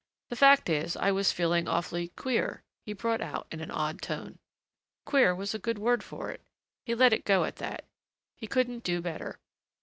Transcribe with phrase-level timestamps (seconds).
[0.29, 4.39] "The fact is, I was feeling awfully queer," he brought out in an odd tone.
[5.05, 6.41] Queer was a good word for it.
[6.85, 7.85] He let it go at that.
[8.35, 9.37] He couldn't do better.